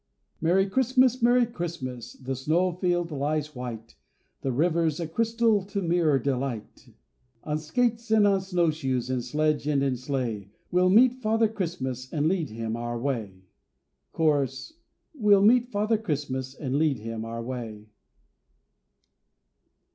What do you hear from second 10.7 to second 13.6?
We'll meet Father Christmas, and lead him our way.